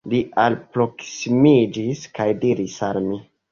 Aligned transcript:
Li 0.11 0.19
alproksimiĝis 0.43 2.03
kaj 2.19 2.29
diris 2.47 2.83
al 2.91 3.01
mi. 3.11 3.25